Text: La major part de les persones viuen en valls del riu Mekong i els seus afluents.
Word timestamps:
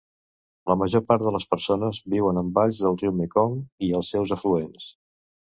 La 0.69 0.75
major 0.83 1.03
part 1.11 1.25
de 1.27 1.33
les 1.35 1.45
persones 1.51 1.99
viuen 2.15 2.41
en 2.43 2.49
valls 2.57 2.81
del 2.87 2.99
riu 3.03 3.15
Mekong 3.19 3.55
i 3.91 3.93
els 4.01 4.11
seus 4.17 4.35
afluents. 4.39 4.91